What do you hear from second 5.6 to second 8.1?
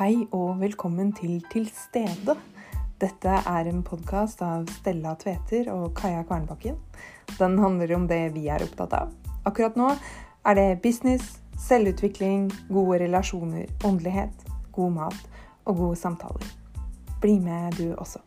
og Kaja Kvernbakken. Den handler om